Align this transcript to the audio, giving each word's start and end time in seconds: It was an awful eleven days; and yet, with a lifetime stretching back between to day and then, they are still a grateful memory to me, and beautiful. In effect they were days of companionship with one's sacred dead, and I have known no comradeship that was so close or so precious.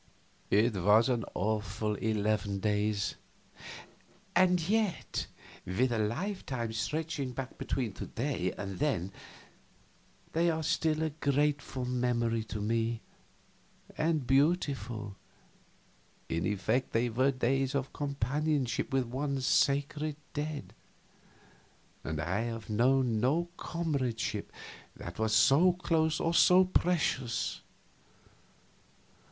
It 0.49 0.73
was 0.73 1.09
an 1.09 1.25
awful 1.35 1.93
eleven 1.93 2.57
days; 2.57 3.17
and 4.35 4.59
yet, 4.67 5.27
with 5.63 5.91
a 5.91 5.99
lifetime 5.99 6.73
stretching 6.73 7.33
back 7.33 7.59
between 7.59 7.93
to 7.93 8.07
day 8.07 8.51
and 8.57 8.79
then, 8.79 9.11
they 10.33 10.49
are 10.49 10.63
still 10.63 11.03
a 11.03 11.11
grateful 11.11 11.85
memory 11.85 12.43
to 12.45 12.59
me, 12.59 13.01
and 13.95 14.25
beautiful. 14.25 15.17
In 16.29 16.47
effect 16.47 16.93
they 16.93 17.07
were 17.07 17.29
days 17.29 17.75
of 17.75 17.93
companionship 17.93 18.91
with 18.91 19.05
one's 19.05 19.45
sacred 19.45 20.15
dead, 20.33 20.73
and 22.03 22.19
I 22.19 22.39
have 22.41 22.71
known 22.71 23.19
no 23.19 23.49
comradeship 23.55 24.51
that 24.95 25.19
was 25.19 25.35
so 25.35 25.73
close 25.73 26.19
or 26.19 26.33
so 26.33 26.65
precious. 26.65 27.61